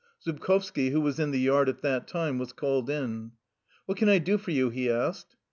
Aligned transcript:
Zubkovski, 0.25 0.89
who 0.89 0.99
was 0.99 1.19
in 1.19 1.29
the 1.29 1.39
yard 1.39 1.69
at 1.69 1.83
that 1.83 2.07
time, 2.07 2.39
was 2.39 2.53
called 2.53 2.89
in. 2.89 3.33
"What 3.85 3.99
can 3.99 4.09
I 4.09 4.17
do 4.17 4.39
for 4.39 4.49
you?" 4.49 4.71
he 4.71 4.89
asked. 4.89 5.35